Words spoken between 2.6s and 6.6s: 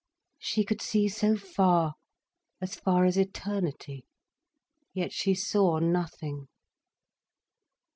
far as eternity—yet she saw nothing.